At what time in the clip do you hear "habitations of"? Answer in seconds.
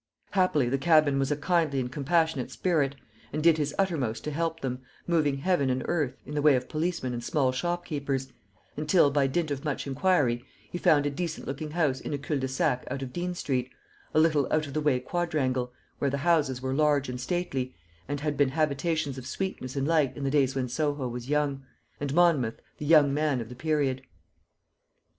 18.49-19.27